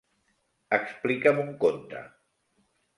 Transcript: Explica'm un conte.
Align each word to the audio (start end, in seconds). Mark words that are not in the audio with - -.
Explica'm 0.77 1.43
un 1.47 1.55
conte. 1.67 2.05